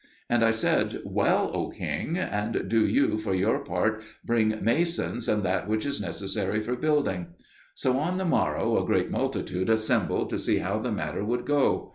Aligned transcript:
And 0.31 0.43
I 0.43 0.49
said, 0.49 0.99
"Well, 1.05 1.51
O 1.53 1.69
king; 1.69 2.17
and 2.17 2.67
do 2.67 2.87
you 2.87 3.19
for 3.19 3.35
your 3.35 3.59
part 3.59 4.01
bring 4.25 4.57
masons 4.59 5.27
and 5.27 5.43
that 5.43 5.67
which 5.67 5.85
is 5.85 6.01
necessary 6.01 6.59
for 6.59 6.75
building." 6.75 7.35
So 7.75 7.99
on 7.99 8.17
the 8.17 8.25
morrow 8.25 8.81
a 8.83 8.87
great 8.87 9.11
multitude 9.11 9.69
assembled 9.69 10.31
to 10.31 10.39
see 10.39 10.57
how 10.57 10.79
the 10.79 10.91
matter 10.91 11.23
would 11.23 11.45
go. 11.45 11.89